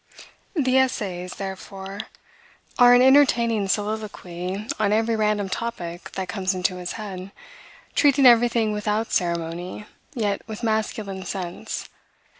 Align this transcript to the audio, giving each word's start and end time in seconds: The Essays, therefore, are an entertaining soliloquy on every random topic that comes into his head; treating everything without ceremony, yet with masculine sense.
The 0.55 0.79
Essays, 0.79 1.35
therefore, 1.35 1.99
are 2.79 2.95
an 2.95 3.03
entertaining 3.03 3.67
soliloquy 3.67 4.65
on 4.79 4.91
every 4.91 5.15
random 5.15 5.47
topic 5.47 6.13
that 6.13 6.27
comes 6.27 6.55
into 6.55 6.77
his 6.77 6.93
head; 6.93 7.29
treating 7.93 8.25
everything 8.25 8.73
without 8.73 9.11
ceremony, 9.11 9.85
yet 10.15 10.41
with 10.47 10.63
masculine 10.63 11.23
sense. 11.23 11.87